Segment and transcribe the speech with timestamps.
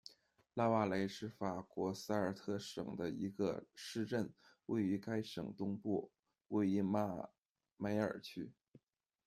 [0.55, 4.33] 拉瓦雷是法国萨尔特省的一个市镇，
[4.65, 6.11] 位于该省东部，
[6.49, 7.29] 属于马
[7.77, 8.51] 梅尔区。